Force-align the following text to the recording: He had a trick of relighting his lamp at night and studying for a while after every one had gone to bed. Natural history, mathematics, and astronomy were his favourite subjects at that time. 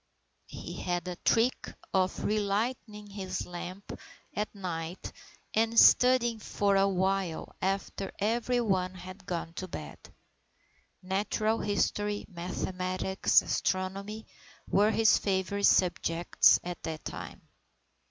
He 0.47 0.73
had 0.81 1.07
a 1.07 1.15
trick 1.17 1.75
of 1.93 2.23
relighting 2.23 3.05
his 3.05 3.45
lamp 3.45 3.99
at 4.33 4.55
night 4.55 5.11
and 5.53 5.79
studying 5.79 6.39
for 6.39 6.75
a 6.75 6.87
while 6.89 7.55
after 7.61 8.11
every 8.17 8.59
one 8.61 8.95
had 8.95 9.27
gone 9.27 9.53
to 9.53 9.67
bed. 9.67 9.99
Natural 11.03 11.59
history, 11.59 12.25
mathematics, 12.27 13.41
and 13.41 13.49
astronomy 13.51 14.25
were 14.67 14.89
his 14.89 15.19
favourite 15.19 15.67
subjects 15.67 16.59
at 16.63 16.81
that 16.81 17.05
time. 17.05 17.39